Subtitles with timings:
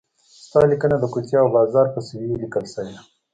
[0.45, 2.95] ستا لیکنه د کوڅې او بازار په سویې لیکل شوې.